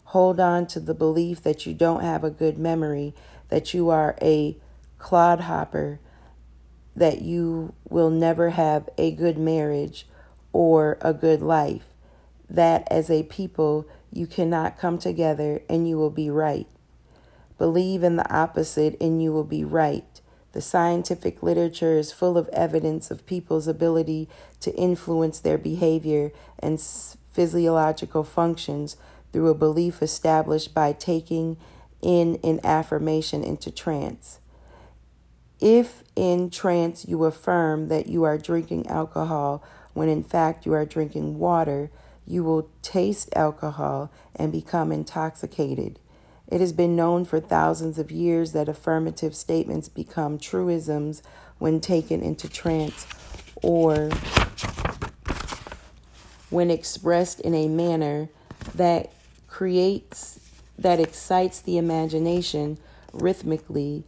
Hold 0.07 0.41
on 0.41 0.67
to 0.69 0.81
the 0.81 0.95
belief 0.95 1.45
that 1.45 1.65
you 1.65 1.75
don't 1.75 2.03
have 2.03 2.25
a 2.25 2.31
good 2.31 2.59
memory, 2.59 3.15
that 3.51 3.73
you 3.73 3.89
are 3.89 4.17
a 4.21 4.57
clodhopper, 4.99 6.01
that 6.97 7.23
you 7.23 7.73
will 7.89 8.11
never 8.11 8.51
have 8.51 8.89
a 8.99 9.13
good 9.13 9.39
marriage 9.39 10.09
or 10.53 10.99
a 11.03 11.15
good 11.15 11.41
life, 11.41 11.85
that 12.51 12.89
as 12.91 13.11
a 13.11 13.23
people 13.23 13.87
you 14.13 14.27
cannot 14.27 14.79
come 14.79 14.99
together 14.99 15.63
and 15.69 15.89
you 15.89 15.97
will 15.97 16.11
be 16.11 16.31
right. 16.31 16.67
Believe 17.59 18.03
in 18.03 18.17
the 18.17 18.35
opposite 18.35 18.97
and 19.01 19.23
you 19.23 19.33
will 19.33 19.45
be 19.45 19.65
right. 19.65 20.21
The 20.53 20.61
scientific 20.61 21.43
literature 21.43 21.99
is 21.99 22.13
full 22.13 22.39
of 22.39 22.49
evidence 22.49 23.11
of 23.11 23.27
people's 23.27 23.69
ability 23.69 24.29
to 24.61 24.75
influence 24.75 25.41
their 25.41 25.59
behavior 25.59 26.33
and 26.59 26.81
physiological 26.81 28.25
functions 28.25 28.97
through 29.33 29.49
a 29.49 29.55
belief 29.55 30.03
established 30.03 30.75
by 30.75 30.93
taking 30.93 31.59
in 32.01 32.39
an 32.43 32.61
affirmation 32.65 33.45
into 33.45 33.71
trance. 33.71 34.41
If 35.61 36.05
in 36.15 36.51
trance 36.51 37.07
you 37.07 37.25
affirm 37.25 37.89
that 37.89 38.07
you 38.07 38.23
are 38.23 38.39
drinking 38.39 38.87
alcohol 38.87 39.63
when 39.93 40.09
in 40.09 40.23
fact 40.23 40.65
you 40.65 40.73
are 40.73 40.87
drinking 40.87 41.39
water, 41.39 41.91
you 42.29 42.45
will 42.45 42.69
taste 42.83 43.31
alcohol 43.35 44.13
and 44.37 44.53
become 44.53 44.93
intoxicated. 44.93 45.99
It 46.47 46.61
has 46.61 46.73
been 46.73 46.95
known 46.95 47.25
for 47.25 47.41
thousands 47.41 47.99
of 47.99 48.11
years 48.11 48.53
that 48.53 48.69
affirmative 48.69 49.35
statements 49.35 49.89
become 49.89 50.39
truisms 50.39 51.23
when 51.59 51.81
taken 51.81 52.23
into 52.23 52.49
trance 52.49 53.07
or 53.63 54.11
when 56.51 56.71
expressed 56.71 57.41
in 57.41 57.55
a 57.55 57.69
manner 57.69 58.29
that 58.75 59.11
creates, 59.49 60.41
that 60.79 61.01
excites 61.01 61.61
the 61.61 61.79
imagination 61.79 62.79
rhythmically 63.13 64.05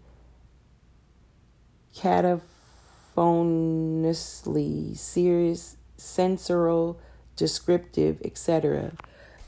cataphonously, 1.97 4.97
serious, 4.97 5.77
sensorial, 5.97 7.01
descriptive, 7.41 8.21
etc. 8.25 8.93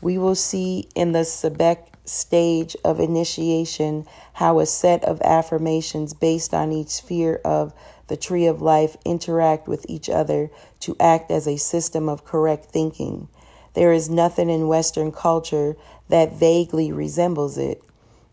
We 0.01 0.19
will 0.19 0.35
see 0.35 0.89
in 0.97 1.13
the 1.13 1.21
Sebek 1.21 1.87
stage 2.05 2.75
of 2.85 2.99
initiation 2.99 4.07
how 4.33 4.59
a 4.59 4.67
set 4.67 5.05
of 5.05 5.21
affirmations 5.21 6.15
based 6.15 6.53
on 6.53 6.73
each 6.73 6.89
sphere 6.89 7.41
of 7.45 7.73
the 8.09 8.17
tree 8.17 8.47
of 8.47 8.61
life 8.61 8.97
interact 9.05 9.69
with 9.69 9.87
each 9.89 10.09
other 10.09 10.51
to 10.81 10.97
act 10.99 11.31
as 11.31 11.47
a 11.47 11.57
system 11.57 12.09
of 12.09 12.25
correct 12.25 12.65
thinking. 12.65 13.29
There 13.75 13.93
is 13.93 14.11
nothing 14.11 14.51
in 14.51 14.69
Western 14.69 15.13
culture 15.13 15.77
that 16.09 16.33
vaguely 16.33 16.91
resembles 16.91 17.57
it. 17.59 17.83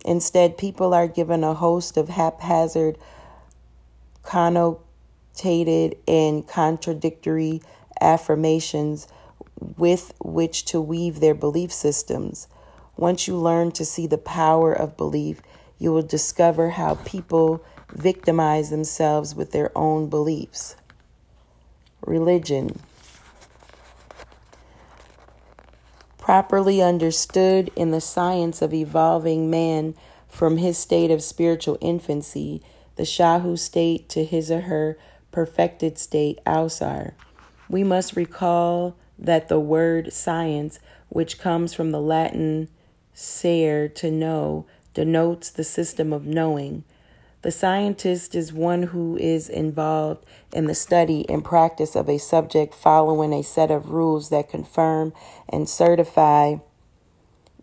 Instead, 0.06 0.58
people 0.58 0.94
are 0.94 1.08
given 1.08 1.44
a 1.44 1.54
host 1.54 1.98
of 1.98 2.10
haphazard 2.10 2.98
connotated 4.24 5.98
and 6.08 6.48
contradictory 6.48 7.62
affirmations 8.02 9.08
with 9.78 10.14
which 10.20 10.66
to 10.66 10.82
weave 10.82 11.20
their 11.20 11.36
belief 11.36 11.72
systems. 11.72 12.48
Once 12.98 13.28
you 13.28 13.36
learn 13.36 13.72
to 13.72 13.86
see 13.86 14.08
the 14.08 14.18
power 14.18 14.74
of 14.74 14.98
belief, 14.98 15.42
you 15.78 15.92
will 15.92 16.02
discover 16.02 16.72
how 16.72 16.96
people 16.96 17.64
victimize 17.94 18.70
themselves 18.70 19.34
with 19.34 19.52
their 19.52 19.72
own 19.78 20.08
beliefs. 20.10 20.76
Religion. 22.06 22.80
Properly 26.18 26.82
understood 26.82 27.72
in 27.76 27.92
the 27.92 28.02
science 28.02 28.62
of 28.62 28.74
evolving 28.74 29.50
man 29.50 29.96
from 30.28 30.58
his 30.58 30.78
state 30.78 31.10
of 31.10 31.24
spiritual 31.24 31.78
infancy 31.82 32.62
the 33.00 33.06
Shahu 33.06 33.58
state 33.58 34.10
to 34.10 34.26
his 34.26 34.52
or 34.52 34.62
her 34.62 34.98
perfected 35.32 35.98
state, 35.98 36.38
Ausar. 36.46 37.14
We 37.70 37.82
must 37.82 38.18
recall 38.18 38.98
that 39.20 39.50
the 39.50 39.60
word 39.60 40.14
science, 40.14 40.80
which 41.10 41.40
comes 41.40 41.74
from 41.74 41.92
the 41.92 42.02
Latin 42.02 42.70
ser, 43.14 43.88
to 43.90 44.10
know, 44.10 44.66
denotes 44.94 45.50
the 45.50 45.64
system 45.64 46.14
of 46.14 46.26
knowing. 46.26 46.84
The 47.42 47.52
scientist 47.52 48.36
is 48.36 48.52
one 48.52 48.84
who 48.84 49.18
is 49.18 49.48
involved 49.48 50.26
in 50.54 50.66
the 50.66 50.76
study 50.76 51.26
and 51.30 51.44
practice 51.44 51.96
of 51.96 52.10
a 52.10 52.18
subject 52.18 52.74
following 52.74 53.32
a 53.32 53.44
set 53.44 53.72
of 53.72 53.92
rules 53.92 54.30
that 54.30 54.50
confirm 54.50 55.14
and 55.48 55.70
certify 55.70 56.56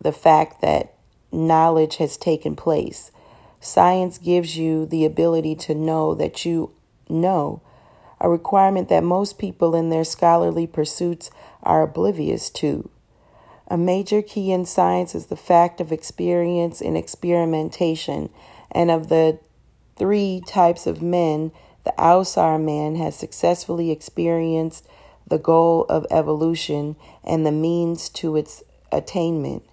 the 0.00 0.12
fact 0.12 0.62
that 0.62 0.94
knowledge 1.30 1.96
has 1.96 2.16
taken 2.16 2.56
place. 2.56 3.10
Science 3.60 4.16
gives 4.16 4.56
you 4.56 4.86
the 4.86 5.04
ability 5.04 5.54
to 5.54 5.74
know 5.74 6.14
that 6.14 6.44
you 6.44 6.72
know, 7.08 7.60
a 8.20 8.28
requirement 8.28 8.88
that 8.88 9.04
most 9.04 9.38
people 9.38 9.74
in 9.74 9.90
their 9.90 10.04
scholarly 10.04 10.66
pursuits 10.66 11.30
are 11.62 11.82
oblivious 11.82 12.50
to. 12.50 12.88
A 13.68 13.76
major 13.76 14.22
key 14.22 14.52
in 14.52 14.64
science 14.64 15.14
is 15.14 15.26
the 15.26 15.36
fact 15.36 15.80
of 15.80 15.92
experience 15.92 16.80
and 16.80 16.96
experimentation, 16.96 18.30
and 18.70 18.90
of 18.90 19.08
the 19.08 19.38
three 19.96 20.42
types 20.46 20.86
of 20.86 21.02
men, 21.02 21.50
the 21.84 21.94
Ausar 21.98 22.62
man 22.62 22.96
has 22.96 23.16
successfully 23.16 23.90
experienced 23.90 24.86
the 25.26 25.38
goal 25.38 25.84
of 25.88 26.06
evolution 26.10 26.96
and 27.24 27.44
the 27.44 27.52
means 27.52 28.08
to 28.10 28.36
its 28.36 28.62
attainment. 28.92 29.64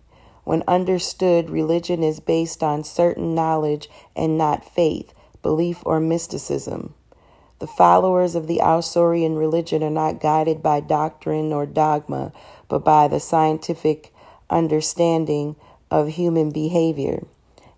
When 0.44 0.64
understood, 0.68 1.50
religion 1.50 2.04
is 2.04 2.20
based 2.20 2.64
on 2.64 2.84
certain 2.84 3.36
knowledge 3.36 3.90
and 4.16 4.38
not 4.38 4.66
faith, 4.66 5.14
belief, 5.42 5.82
or 5.86 6.00
mysticism. 6.00 6.96
The 7.60 7.68
followers 7.68 8.36
of 8.36 8.48
the 8.48 8.60
Ausarian 8.62 9.38
religion 9.38 9.84
are 9.84 9.90
not 9.90 10.20
guided 10.20 10.62
by 10.62 10.80
doctrine 10.80 11.54
or 11.54 11.66
dogma, 11.66 12.34
but 12.68 12.84
by 12.84 13.08
the 13.08 13.20
scientific 13.20 14.14
understanding 14.50 15.56
of 15.90 16.10
human 16.10 16.52
behavior 16.52 17.24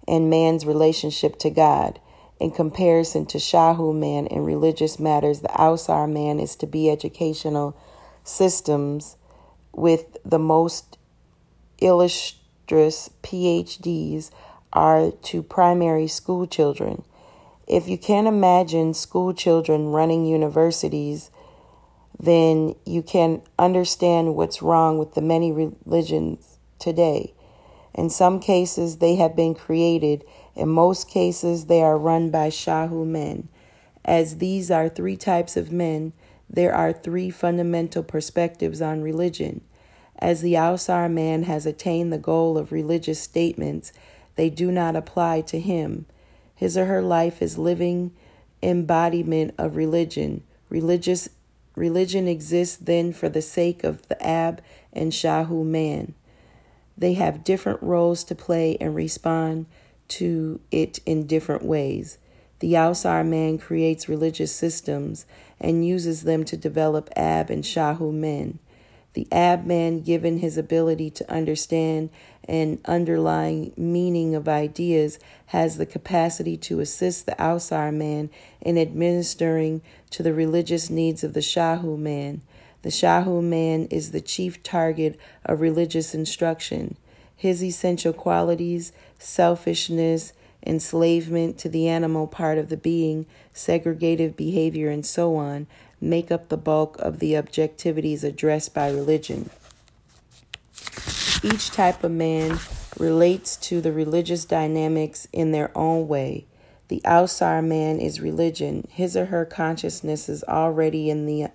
and 0.07 0.29
man's 0.29 0.65
relationship 0.65 1.37
to 1.39 1.49
God. 1.49 1.99
In 2.39 2.51
comparison 2.51 3.25
to 3.27 3.37
Shahu 3.37 3.93
man 3.95 4.27
in 4.27 4.43
religious 4.43 4.99
matters, 4.99 5.41
the 5.41 5.47
Ausar 5.49 6.11
man 6.11 6.39
is 6.39 6.55
to 6.57 6.67
be 6.67 6.89
educational 6.89 7.77
systems 8.23 9.15
with 9.71 10.17
the 10.25 10.39
most 10.39 10.97
illustrious 11.77 13.09
PhDs 13.23 14.31
are 14.73 15.11
to 15.11 15.43
primary 15.43 16.07
school 16.07 16.45
children. 16.47 17.03
If 17.67 17.87
you 17.87 17.97
can't 17.97 18.27
imagine 18.27 18.93
school 18.93 19.33
children 19.33 19.87
running 19.87 20.25
universities, 20.25 21.31
then 22.19 22.75
you 22.85 23.01
can 23.01 23.41
understand 23.57 24.35
what's 24.35 24.61
wrong 24.61 24.97
with 24.97 25.15
the 25.15 25.21
many 25.21 25.51
religions 25.51 26.59
today. 26.79 27.33
In 27.93 28.09
some 28.09 28.39
cases, 28.39 28.97
they 28.97 29.15
have 29.15 29.35
been 29.35 29.55
created. 29.55 30.23
In 30.55 30.69
most 30.69 31.09
cases, 31.09 31.65
they 31.65 31.81
are 31.81 31.97
run 31.97 32.29
by 32.29 32.49
Shahu 32.49 33.05
men. 33.05 33.49
As 34.03 34.37
these 34.37 34.69
are 34.69 34.87
three 34.87 35.17
types 35.17 35.57
of 35.57 35.71
men, 35.71 36.13
there 36.49 36.73
are 36.73 36.93
three 36.93 37.31
fundamental 37.31 38.03
perspectives 38.03 38.81
on 38.81 39.01
religion. 39.01 39.61
As 40.19 40.41
the 40.41 40.53
Ausar 40.53 41.11
man 41.11 41.43
has 41.43 41.65
attained 41.65 42.13
the 42.13 42.17
goal 42.17 42.57
of 42.57 42.71
religious 42.71 43.19
statements, 43.19 43.91
they 44.35 44.49
do 44.49 44.71
not 44.71 44.95
apply 44.95 45.41
to 45.41 45.59
him. 45.59 46.05
His 46.55 46.77
or 46.77 46.85
her 46.85 47.01
life 47.01 47.41
is 47.41 47.57
living 47.57 48.11
embodiment 48.63 49.53
of 49.57 49.75
religion. 49.75 50.43
Religious 50.69 51.29
religion 51.75 52.27
exists 52.27 52.77
then 52.77 53.11
for 53.13 53.29
the 53.29 53.41
sake 53.41 53.83
of 53.83 54.07
the 54.07 54.25
Ab 54.25 54.61
and 54.93 55.11
Shahu 55.11 55.65
man. 55.65 56.13
They 56.97 57.13
have 57.13 57.43
different 57.43 57.83
roles 57.83 58.23
to 58.25 58.35
play 58.35 58.77
and 58.79 58.95
respond 58.95 59.65
to 60.07 60.61
it 60.71 60.99
in 61.05 61.27
different 61.27 61.63
ways. 61.63 62.17
The 62.59 62.73
Ausar 62.73 63.25
man 63.25 63.57
creates 63.57 64.07
religious 64.07 64.51
systems 64.51 65.25
and 65.59 65.85
uses 65.85 66.23
them 66.23 66.45
to 66.45 66.55
develop 66.55 67.09
Ab 67.15 67.49
and 67.49 67.63
Shahu 67.63 68.13
men. 68.13 68.59
The 69.15 69.27
Ab 69.31 69.65
man, 69.65 70.01
given 70.01 70.39
his 70.39 70.57
ability 70.57 71.09
to 71.11 71.31
understand 71.31 72.09
an 72.49 72.79
underlying 72.83 73.71
meaning 73.77 74.35
of 74.35 74.49
ideas, 74.49 75.19
has 75.47 75.77
the 75.77 75.85
capacity 75.85 76.57
to 76.57 76.81
assist 76.81 77.25
the 77.25 77.31
Ausar 77.39 77.93
man 77.93 78.29
in 78.59 78.77
administering 78.77 79.81
to 80.09 80.21
the 80.21 80.33
religious 80.33 80.89
needs 80.89 81.23
of 81.23 81.33
the 81.33 81.39
Shahu 81.39 81.97
man. 81.97 82.41
The 82.81 82.89
Shahu 82.89 83.41
man 83.41 83.85
is 83.85 84.11
the 84.11 84.19
chief 84.19 84.61
target 84.63 85.17
of 85.45 85.61
religious 85.61 86.13
instruction. 86.13 86.97
His 87.37 87.63
essential 87.63 88.11
qualities, 88.11 88.91
selfishness, 89.17 90.33
enslavement 90.65 91.57
to 91.59 91.69
the 91.69 91.87
animal 91.87 92.27
part 92.27 92.57
of 92.57 92.67
the 92.67 92.75
being, 92.77 93.27
segregative 93.53 94.35
behavior, 94.35 94.89
and 94.89 95.05
so 95.05 95.37
on, 95.37 95.67
make 96.05 96.31
up 96.31 96.49
the 96.49 96.57
bulk 96.57 96.97
of 96.99 97.19
the 97.19 97.33
objectivities 97.33 98.23
addressed 98.23 98.73
by 98.73 98.89
religion. 98.89 99.49
Each 101.43 101.69
type 101.69 102.03
of 102.03 102.11
man 102.11 102.59
relates 102.97 103.55
to 103.57 103.81
the 103.81 103.91
religious 103.91 104.45
dynamics 104.45 105.27
in 105.33 105.51
their 105.51 105.75
own 105.77 106.07
way. 106.07 106.45
The 106.87 107.01
Ausar 107.03 107.63
man 107.65 107.99
is 107.99 108.21
religion. 108.21 108.87
His 108.91 109.17
or 109.17 109.25
her 109.25 109.45
consciousness 109.45 110.29
is 110.29 110.43
already 110.45 111.09
in 111.09 111.25
the 111.25 111.49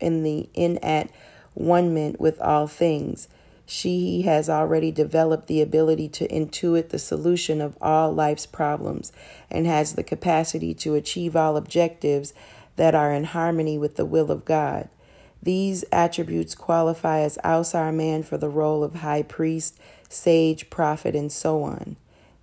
in 0.00 0.22
the 0.22 0.48
in 0.54 0.78
at 0.78 1.10
one 1.54 1.94
with 2.18 2.40
all 2.40 2.66
things. 2.66 3.28
She 3.66 4.00
he 4.00 4.22
has 4.22 4.50
already 4.50 4.90
developed 4.90 5.46
the 5.46 5.62
ability 5.62 6.08
to 6.10 6.28
intuit 6.28 6.90
the 6.90 6.98
solution 6.98 7.60
of 7.60 7.78
all 7.80 8.12
life's 8.12 8.46
problems 8.46 9.12
and 9.50 9.66
has 9.66 9.94
the 9.94 10.02
capacity 10.02 10.74
to 10.74 10.94
achieve 10.94 11.34
all 11.36 11.56
objectives 11.56 12.34
that 12.76 12.94
are 12.94 13.12
in 13.12 13.24
harmony 13.24 13.78
with 13.78 13.96
the 13.96 14.04
will 14.04 14.30
of 14.30 14.44
God. 14.44 14.88
These 15.42 15.84
attributes 15.92 16.54
qualify 16.54 17.20
as 17.20 17.38
Ausar 17.44 17.92
man 17.92 18.22
for 18.22 18.38
the 18.38 18.48
role 18.48 18.82
of 18.82 18.96
high 18.96 19.22
priest, 19.22 19.78
sage, 20.08 20.70
prophet, 20.70 21.14
and 21.14 21.30
so 21.30 21.62
on. 21.62 21.96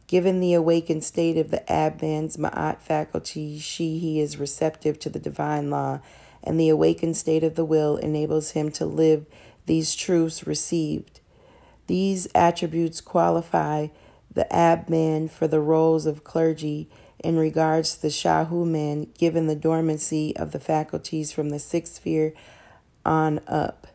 Given 0.07 0.39
the 0.39 0.53
awakened 0.53 1.03
state 1.03 1.37
of 1.37 1.51
the 1.51 1.63
Abman's 1.67 2.37
Ma'at 2.37 2.81
faculty, 2.81 3.57
she 3.57 3.97
he 3.97 4.19
is 4.19 4.37
receptive 4.37 4.99
to 4.99 5.09
the 5.09 5.19
divine 5.19 5.69
law, 5.69 6.01
and 6.43 6.59
the 6.59 6.69
awakened 6.69 7.17
state 7.17 7.43
of 7.43 7.55
the 7.55 7.65
will 7.65 7.97
enables 7.97 8.51
him 8.51 8.71
to 8.71 8.85
live 8.85 9.25
these 9.65 9.95
truths 9.95 10.45
received. 10.45 11.21
These 11.87 12.27
attributes 12.35 13.01
qualify 13.01 13.87
the 14.33 14.47
Abman 14.51 15.29
for 15.29 15.47
the 15.47 15.59
roles 15.59 16.05
of 16.05 16.23
clergy 16.23 16.89
in 17.23 17.37
regards 17.37 17.95
to 17.95 18.01
the 18.01 18.07
Shahu 18.09 18.65
man, 18.65 19.07
given 19.17 19.47
the 19.47 19.55
dormancy 19.55 20.35
of 20.35 20.51
the 20.51 20.59
faculties 20.59 21.31
from 21.31 21.49
the 21.49 21.59
sixth 21.59 21.95
sphere 21.95 22.33
on 23.05 23.39
up. 23.47 23.87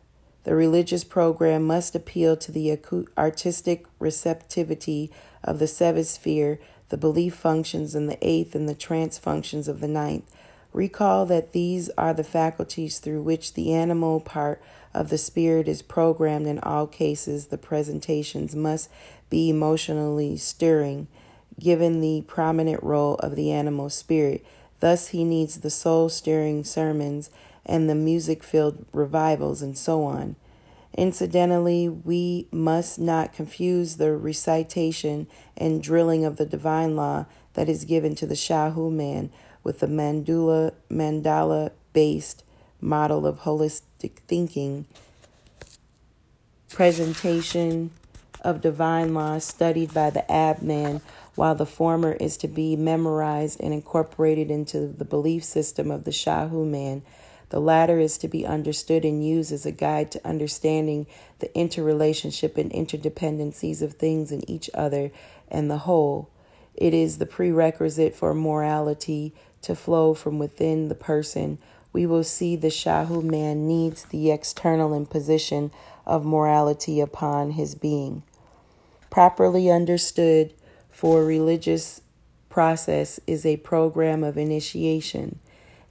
The 0.43 0.55
religious 0.55 1.03
program 1.03 1.63
must 1.63 1.93
appeal 1.93 2.37
to 2.37 2.51
the 2.53 2.79
artistic 3.17 3.85
receptivity 3.99 5.11
of 5.43 5.59
the 5.59 5.67
seventh 5.67 6.07
sphere, 6.07 6.59
the 6.87 6.97
belief 6.97 7.35
functions 7.35 7.95
in 7.95 8.07
the 8.07 8.17
eighth, 8.21 8.55
and 8.55 8.67
the 8.67 8.73
trance 8.73 9.17
functions 9.17 9.67
of 9.67 9.81
the 9.81 9.89
ninth. 9.89 10.33
Recall 10.71 11.25
that 11.25 11.51
these 11.51 11.89
are 11.97 12.13
the 12.13 12.23
faculties 12.23 12.99
through 12.99 13.23
which 13.23 13.55
the 13.55 13.73
animal 13.73 14.21
part 14.21 14.61
of 14.93 15.09
the 15.09 15.17
spirit 15.17 15.67
is 15.67 15.81
programmed. 15.81 16.47
In 16.47 16.59
all 16.59 16.87
cases, 16.87 17.47
the 17.47 17.57
presentations 17.57 18.55
must 18.55 18.89
be 19.29 19.49
emotionally 19.49 20.37
stirring 20.37 21.07
given 21.59 22.01
the 22.01 22.23
prominent 22.27 22.81
role 22.83 23.15
of 23.15 23.35
the 23.35 23.51
animal 23.51 23.89
spirit. 23.89 24.45
Thus, 24.79 25.09
he 25.09 25.23
needs 25.23 25.59
the 25.59 25.69
soul 25.69 26.09
stirring 26.09 26.63
sermons 26.63 27.29
and 27.65 27.89
the 27.89 27.95
music 27.95 28.43
filled 28.43 28.85
revivals 28.93 29.61
and 29.61 29.77
so 29.77 30.03
on. 30.03 30.35
Incidentally, 30.95 31.87
we 31.89 32.47
must 32.51 32.97
not 32.97 33.33
confuse 33.33 33.97
the 33.97 34.15
recitation 34.15 35.27
and 35.55 35.83
drilling 35.83 36.25
of 36.25 36.37
the 36.37 36.45
divine 36.45 36.95
law 36.95 37.25
that 37.53 37.69
is 37.69 37.85
given 37.85 38.15
to 38.15 38.25
the 38.25 38.35
Shahu 38.35 38.91
man 38.91 39.31
with 39.63 39.79
the 39.79 39.87
mandula 39.87 40.73
mandala 40.89 41.71
based 41.93 42.43
model 42.79 43.25
of 43.25 43.39
holistic 43.41 44.17
thinking 44.27 44.85
presentation 46.69 47.91
of 48.41 48.61
divine 48.61 49.13
law 49.13 49.37
studied 49.39 49.93
by 49.93 50.09
the 50.09 50.31
ab 50.31 50.61
man 50.61 51.01
while 51.37 51.53
the 51.53 51.65
former 51.65 52.13
is 52.13 52.35
to 52.35 52.47
be 52.47 52.75
memorized 52.75 53.61
and 53.61 53.71
incorporated 53.71 54.49
into 54.49 54.87
the 54.87 55.05
belief 55.05 55.43
system 55.43 55.91
of 55.91 56.03
the 56.03 56.11
Shahu 56.11 56.65
man. 56.65 57.03
The 57.49 57.61
latter 57.61 57.99
is 57.99 58.17
to 58.17 58.27
be 58.27 58.45
understood 58.45 59.05
and 59.05 59.25
used 59.25 59.51
as 59.51 59.65
a 59.65 59.71
guide 59.71 60.11
to 60.11 60.27
understanding 60.27 61.05
the 61.39 61.55
interrelationship 61.55 62.57
and 62.57 62.71
interdependencies 62.71 63.83
of 63.83 63.93
things 63.93 64.31
in 64.31 64.49
each 64.49 64.69
other 64.73 65.11
and 65.47 65.69
the 65.69 65.77
whole. 65.77 66.29
It 66.75 66.95
is 66.95 67.19
the 67.19 67.25
prerequisite 67.27 68.15
for 68.15 68.33
morality 68.33 69.33
to 69.61 69.75
flow 69.75 70.15
from 70.15 70.39
within 70.39 70.89
the 70.89 70.95
person. 70.95 71.59
We 71.93 72.07
will 72.07 72.23
see 72.23 72.55
the 72.55 72.67
Shahu 72.67 73.23
man 73.23 73.67
needs 73.67 74.05
the 74.05 74.31
external 74.31 74.93
imposition 74.93 75.71
of 76.03 76.25
morality 76.25 76.99
upon 76.99 77.51
his 77.51 77.75
being. 77.75 78.23
Properly 79.09 79.69
understood, 79.69 80.53
for 80.97 81.23
religious 81.23 82.01
process 82.49 83.19
is 83.27 83.45
a 83.45 83.57
program 83.57 84.23
of 84.23 84.35
initiation. 84.35 85.37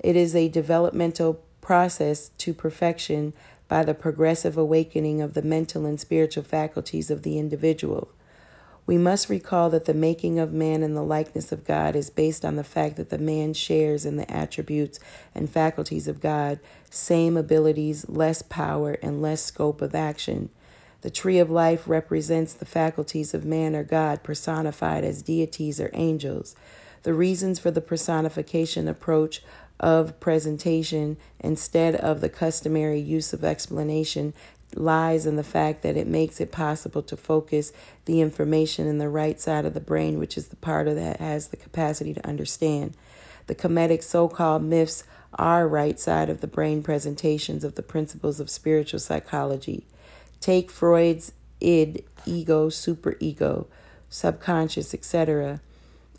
It 0.01 0.17
is 0.17 0.35
a 0.35 0.49
developmental 0.49 1.45
process 1.61 2.31
to 2.39 2.53
perfection 2.53 3.33
by 3.69 3.85
the 3.85 3.95
progressive 3.95 4.59
awakening 4.59 5.23
of 5.23 5.35
the 5.35 5.43
mental 5.43 5.87
and 5.87 6.01
spiritual 6.01 6.43
faculties 6.43 7.09
of 7.09 7.23
the 7.23 7.39
individual. 7.39 8.09
We 8.85 8.99
must 8.99 9.29
recall 9.29 9.71
that 9.71 9.85
the 9.85 9.95
making 9.95 10.41
of 10.41 10.53
man 10.53 10.83
in 10.83 10.95
the 10.95 11.05
likeness 11.05 11.53
of 11.53 11.65
God 11.65 11.95
is 11.95 12.11
based 12.11 12.45
on 12.45 12.57
the 12.57 12.65
fact 12.65 12.97
that 12.97 13.11
the 13.11 13.17
man 13.17 13.55
shares 13.55 14.05
in 14.05 14.17
the 14.17 14.29
attributes 14.29 14.99
and 15.37 15.49
faculties 15.49 16.09
of 16.09 16.21
God, 16.21 16.59
same 16.91 17.37
abilities, 17.37 18.09
less 18.09 18.43
power, 18.43 18.95
and 19.01 19.23
less 19.23 19.45
scope 19.45 19.81
of 19.83 19.95
action. 19.95 20.51
The 21.07 21.13
tree 21.13 21.39
of 21.39 21.53
life 21.53 21.87
represents 21.87 22.53
the 22.53 22.65
faculties 22.65 23.33
of 23.33 23.45
man 23.45 23.77
or 23.77 23.85
God 23.85 24.25
personified 24.25 25.05
as 25.05 25.23
deities 25.23 25.81
or 25.81 25.89
angels. 25.93 26.57
The 27.05 27.15
reasons 27.15 27.61
for 27.61 27.71
the 27.71 27.81
personification 27.81 28.89
approach 28.89 29.41
of 29.79 30.19
presentation 30.19 31.17
instead 31.39 31.95
of 31.95 32.21
the 32.21 32.29
customary 32.29 32.99
use 32.99 33.33
of 33.33 33.45
explanation 33.45 34.35
lies 34.75 35.27
in 35.27 35.37
the 35.37 35.45
fact 35.45 35.83
that 35.83 35.97
it 35.97 36.09
makes 36.09 36.41
it 36.41 36.51
possible 36.51 37.03
to 37.03 37.17
focus 37.17 37.73
the 38.07 38.21
information 38.21 38.89
in 38.89 38.99
the 38.99 39.09
right 39.09 39.41
side 39.41 39.65
of 39.65 39.75
the 39.75 39.81
brain, 39.81 40.19
which 40.19 40.37
is 40.37 40.49
the 40.49 40.57
part 40.57 40.89
of 40.89 40.97
that 40.97 41.21
has 41.21 41.47
the 41.47 41.57
capacity 41.57 42.15
to 42.15 42.27
understand. 42.27 42.97
The 43.47 43.55
Kemetic 43.55 44.03
so 44.03 44.27
called 44.27 44.65
myths 44.65 45.05
are 45.35 45.69
right 45.69 46.01
side 46.01 46.29
of 46.29 46.41
the 46.41 46.49
brain 46.49 46.83
presentations 46.83 47.63
of 47.63 47.77
the 47.77 47.83
principles 47.85 48.41
of 48.41 48.51
spiritual 48.51 48.99
psychology. 48.99 49.87
Take 50.41 50.71
Freud's 50.71 51.33
id, 51.61 52.05
ego, 52.25 52.69
superego, 52.69 53.67
subconscious, 54.09 54.95
etc., 54.95 55.61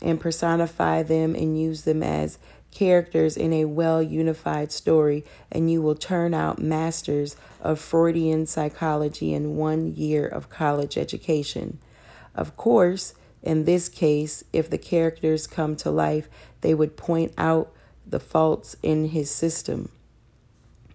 and 0.00 0.20
personify 0.20 1.02
them 1.02 1.34
and 1.34 1.60
use 1.60 1.82
them 1.82 2.02
as 2.02 2.38
characters 2.70 3.36
in 3.36 3.52
a 3.52 3.64
well 3.64 4.02
unified 4.02 4.70
story, 4.70 5.24
and 5.50 5.70
you 5.70 5.82
will 5.82 5.94
turn 5.94 6.34
out 6.34 6.60
masters 6.60 7.36
of 7.60 7.80
Freudian 7.80 8.46
psychology 8.46 9.32
in 9.32 9.56
one 9.56 9.94
year 9.94 10.26
of 10.26 10.50
college 10.50 10.96
education. 10.96 11.78
Of 12.34 12.56
course, 12.56 13.14
in 13.42 13.64
this 13.64 13.88
case, 13.88 14.44
if 14.52 14.68
the 14.70 14.78
characters 14.78 15.46
come 15.46 15.76
to 15.76 15.90
life, 15.90 16.28
they 16.60 16.74
would 16.74 16.96
point 16.96 17.32
out 17.38 17.72
the 18.06 18.20
faults 18.20 18.76
in 18.82 19.06
his 19.06 19.30
system. 19.30 19.90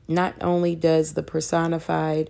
Not 0.08 0.36
only 0.42 0.76
does 0.76 1.14
the 1.14 1.24
personified 1.24 2.30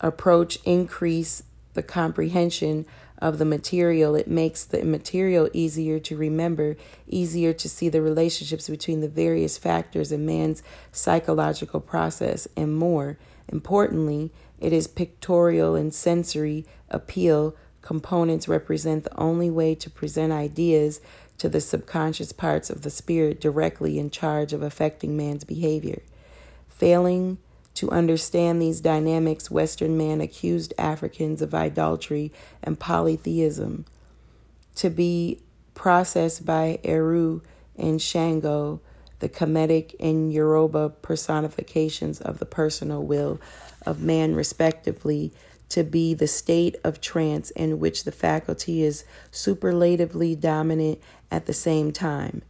approach 0.00 0.58
increase 0.64 1.42
the 1.74 1.82
comprehension 1.82 2.86
of 3.18 3.38
the 3.38 3.44
material. 3.44 4.14
It 4.14 4.28
makes 4.28 4.64
the 4.64 4.84
material 4.84 5.48
easier 5.52 5.98
to 6.00 6.16
remember, 6.16 6.76
easier 7.08 7.52
to 7.52 7.68
see 7.68 7.88
the 7.88 8.02
relationships 8.02 8.68
between 8.68 9.00
the 9.00 9.08
various 9.08 9.58
factors 9.58 10.12
in 10.12 10.24
man's 10.24 10.62
psychological 10.92 11.80
process, 11.80 12.46
and 12.56 12.76
more 12.76 13.18
importantly, 13.48 14.32
it 14.60 14.72
is 14.72 14.86
pictorial 14.86 15.74
and 15.74 15.94
sensory 15.94 16.66
appeal. 16.90 17.56
Components 17.82 18.48
represent 18.48 19.04
the 19.04 19.16
only 19.16 19.50
way 19.50 19.74
to 19.74 19.88
present 19.88 20.32
ideas 20.32 21.00
to 21.38 21.48
the 21.48 21.60
subconscious 21.60 22.32
parts 22.32 22.68
of 22.68 22.82
the 22.82 22.90
spirit 22.90 23.40
directly 23.40 23.98
in 23.98 24.10
charge 24.10 24.52
of 24.52 24.62
affecting 24.62 25.16
man's 25.16 25.44
behavior. 25.44 26.02
Failing 26.68 27.38
to 27.78 27.88
understand 27.92 28.60
these 28.60 28.80
dynamics, 28.80 29.52
Western 29.52 29.96
man 29.96 30.20
accused 30.20 30.74
Africans 30.76 31.40
of 31.40 31.54
idolatry 31.54 32.32
and 32.60 32.76
polytheism. 32.76 33.84
To 34.74 34.90
be 34.90 35.40
processed 35.74 36.44
by 36.44 36.80
Heru 36.84 37.40
and 37.76 38.02
Shango, 38.02 38.80
the 39.20 39.28
Kemetic 39.28 39.94
and 40.00 40.32
Yoruba 40.32 40.88
personifications 40.88 42.20
of 42.20 42.40
the 42.40 42.46
personal 42.46 43.04
will 43.04 43.40
of 43.86 44.02
man, 44.02 44.34
respectively, 44.34 45.32
to 45.68 45.84
be 45.84 46.14
the 46.14 46.26
state 46.26 46.74
of 46.82 47.00
trance 47.00 47.50
in 47.52 47.78
which 47.78 48.02
the 48.02 48.10
faculty 48.10 48.82
is 48.82 49.04
superlatively 49.30 50.34
dominant 50.34 51.00
at 51.30 51.46
the 51.46 51.52
same 51.52 51.92
time. 51.92 52.42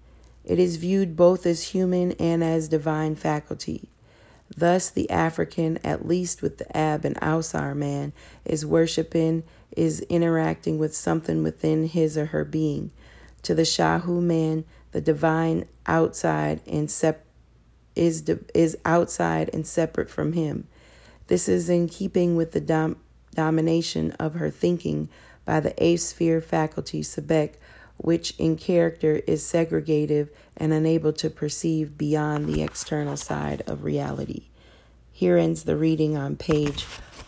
It 0.43 0.59
is 0.59 0.77
viewed 0.77 1.17
both 1.17 1.45
as 1.45 1.75
human 1.75 2.13
and 2.13 2.43
as 2.43 2.69
divine 2.69 3.15
faculty. 3.15 3.91
Thus, 4.57 4.91
the 4.91 5.09
African, 5.11 5.79
at 5.85 6.07
least 6.07 6.43
with 6.43 6.59
the 6.59 6.77
Ab 6.77 7.05
and 7.05 7.17
Ausar 7.17 7.77
man, 7.77 8.13
is 8.45 8.67
worshiping, 8.67 9.45
is 9.77 10.01
interacting 10.03 10.79
with 10.79 10.97
something 10.97 11.43
within 11.43 11.87
his 11.87 12.17
or 12.17 12.27
her 12.27 12.45
being. 12.45 12.91
To 13.43 13.55
the 13.55 13.63
Shahu 13.63 14.21
man, 14.21 14.65
the 14.93 15.01
divine 15.01 15.67
outside 15.87 16.61
and 16.67 16.91
sep- 16.91 17.25
is 17.95 18.29
is 18.55 18.77
outside 18.85 19.51
and 19.53 19.67
separate 19.67 20.09
from 20.09 20.33
him. 20.33 20.67
This 21.27 21.49
is 21.49 21.69
in 21.69 21.89
keeping 21.89 22.37
with 22.37 22.53
the 22.53 22.61
dom- 22.61 22.97
domination 23.35 24.13
of 24.13 24.35
her 24.35 24.51
thinking 24.51 25.09
by 25.45 25.61
the 25.61 25.75
eighth 25.83 26.01
sphere 26.03 26.41
faculty 26.41 27.03
Sebek, 27.03 27.55
which 27.99 28.35
in 28.39 28.57
character 28.57 29.21
is 29.27 29.43
segregative 29.43 30.31
and 30.57 30.73
unable 30.73 31.13
to 31.13 31.29
perceive 31.29 31.99
beyond 31.99 32.47
the 32.47 32.63
external 32.63 33.17
side 33.17 33.63
of 33.67 33.85
reality. 33.85 34.45
Here 35.13 35.37
ends 35.37 35.65
the 35.65 35.77
reading 35.77 36.17
on 36.17 36.37
page 36.37 36.85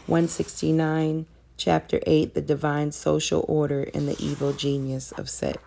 169, 0.06 1.26
chapter 1.56 2.00
8 2.06 2.34
The 2.34 2.40
Divine 2.40 2.92
Social 2.92 3.44
Order 3.48 3.90
and 3.92 4.08
the 4.08 4.16
Evil 4.18 4.52
Genius 4.52 5.12
of 5.12 5.28
Set. 5.28 5.58